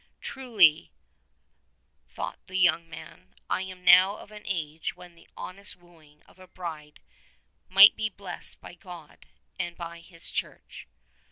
[0.19, 0.91] Truly,
[2.09, 6.39] thought the young man, I am now of an age when the honest wooing of
[6.39, 6.99] a bride
[7.69, 9.27] might be blessed by God
[9.59, 10.87] and by His Church.